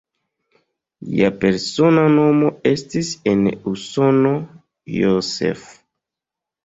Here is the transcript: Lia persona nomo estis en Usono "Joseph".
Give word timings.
Lia 1.09 1.27
persona 1.43 2.05
nomo 2.15 2.49
estis 2.71 3.13
en 3.35 3.45
Usono 3.75 4.35
"Joseph". 4.99 5.69